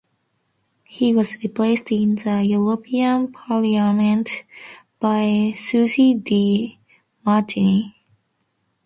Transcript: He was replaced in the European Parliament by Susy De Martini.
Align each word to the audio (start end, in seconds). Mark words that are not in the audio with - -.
He 0.85 1.13
was 1.13 1.37
replaced 1.43 1.91
in 1.91 2.15
the 2.15 2.41
European 2.43 3.31
Parliament 3.31 4.43
by 4.99 5.53
Susy 5.55 6.15
De 6.15 6.79
Martini. 7.23 7.95